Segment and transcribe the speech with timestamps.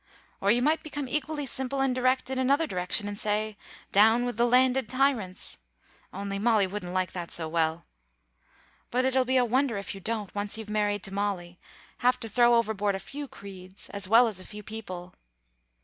[0.41, 3.55] Or you might become equally simple and direct in another direction, and say,
[3.91, 5.59] 'Down with the landed tyrants,'
[6.11, 7.85] only Molly wouldn't like that so well.
[8.89, 11.59] But it'll be a wonder if you don't, once you're married to Molly,
[11.99, 15.13] have to throw overboard a few creeds, as well as a few people.